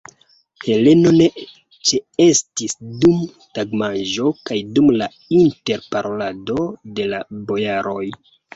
Heleno 0.67 1.09
ne 1.17 1.27
ĉeestis 1.89 2.75
dum 3.03 3.19
tagmanĝo 3.59 4.33
kaj 4.51 4.59
dum 4.79 4.89
la 5.03 5.11
interparolado 5.43 6.61
de 6.99 7.09
la 7.15 7.23
bojaroj. 7.53 8.05